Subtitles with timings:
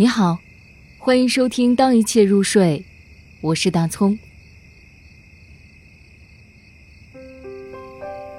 [0.00, 0.38] 你好，
[0.96, 2.78] 欢迎收听《当一切入睡》，
[3.40, 4.16] 我是大葱。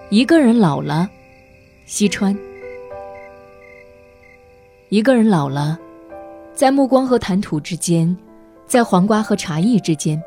[0.09, 1.09] 一个人老了，
[1.85, 2.33] 西川。
[4.87, 5.77] 一个人老了，
[6.53, 8.15] 在目光和谈吐之间，
[8.65, 10.23] 在黄瓜和茶叶之间，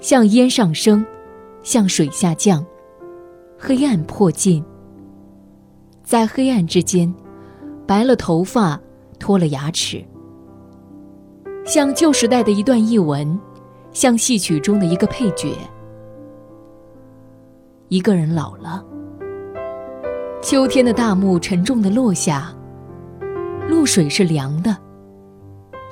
[0.00, 1.02] 向烟上升，
[1.62, 2.62] 向水下降，
[3.58, 4.62] 黑暗迫近，
[6.02, 7.10] 在黑暗之间，
[7.86, 8.78] 白了头发。
[9.24, 10.04] 脱了牙齿，
[11.64, 13.40] 像旧时代的一段译文，
[13.90, 15.56] 像戏曲中的一个配角。
[17.88, 18.84] 一个人老了，
[20.42, 22.54] 秋天的大幕沉重的落下，
[23.66, 24.76] 露水是凉的，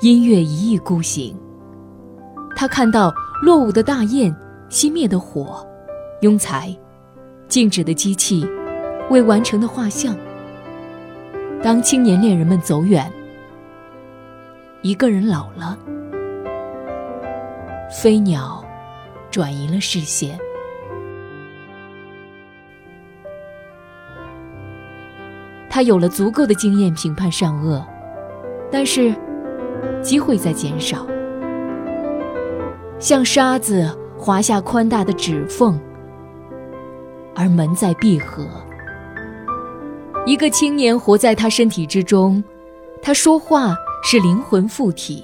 [0.01, 1.35] 音乐一意孤行。
[2.55, 3.11] 他看到
[3.41, 4.31] 落伍的大雁，
[4.69, 5.65] 熄灭的火，
[6.21, 6.71] 庸才，
[7.47, 8.47] 静止的机器，
[9.09, 10.15] 未完成的画像。
[11.63, 13.11] 当青年恋人们走远。
[14.83, 15.77] 一个人老了，
[17.89, 18.61] 飞鸟
[19.31, 20.37] 转移了视线。
[25.69, 27.81] 他有了足够的经验评判善恶，
[28.69, 29.15] 但是
[30.01, 31.07] 机会在减少，
[32.99, 35.79] 像沙子划下宽大的指缝，
[37.33, 38.45] 而门在闭合。
[40.25, 42.43] 一个青年活在他身体之中，
[43.01, 43.77] 他说话。
[44.05, 45.23] 是灵魂附体，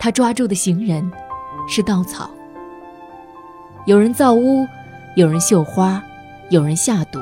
[0.00, 1.08] 他抓住的行人
[1.68, 2.28] 是稻草。
[3.86, 4.66] 有人造屋，
[5.14, 6.02] 有人绣花，
[6.50, 7.20] 有人下赌。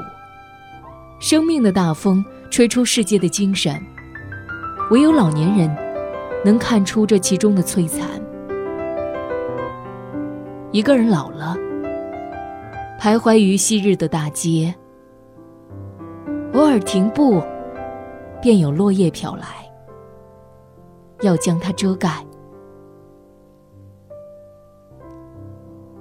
[1.21, 3.81] 生命的大风吹出世界的精神，
[4.91, 5.77] 唯有老年人
[6.43, 8.09] 能看出这其中的摧残。
[10.73, 11.55] 一个人老了，
[12.99, 14.75] 徘徊于昔日的大街，
[16.55, 17.43] 偶尔停步，
[18.41, 19.45] 便有落叶飘来。
[21.23, 22.25] 要将它遮盖。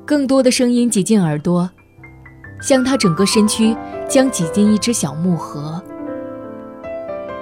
[0.06, 1.70] 更多的声音挤进耳朵，
[2.62, 3.76] 像他整个身躯
[4.08, 5.82] 将挤进一只小木盒。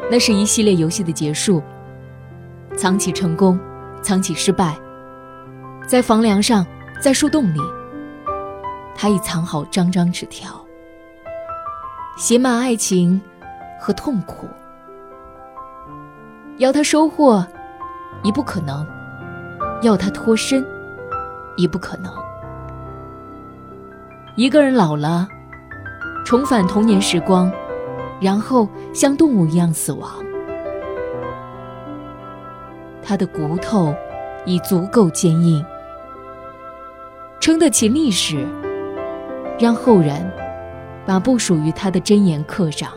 [0.09, 1.61] 那是一系列游戏的结束。
[2.75, 3.59] 藏起成功，
[4.01, 4.75] 藏起失败，
[5.85, 6.65] 在房梁上，
[7.01, 7.59] 在树洞里，
[8.95, 10.49] 他已藏好张张纸条，
[12.17, 13.21] 写满爱情
[13.79, 14.47] 和痛苦。
[16.57, 17.45] 要他收获。
[18.23, 18.85] 已不可能，
[19.81, 20.65] 要他脱身，
[21.57, 22.11] 已不可能。
[24.35, 25.27] 一个人老了，
[26.25, 27.51] 重返童年时光，
[28.19, 30.09] 然后像动物一样死亡。
[33.01, 33.93] 他的骨头
[34.45, 35.63] 已足够坚硬，
[37.41, 38.47] 撑得起历史，
[39.59, 40.31] 让后人
[41.05, 42.89] 把不属于他的箴言刻上。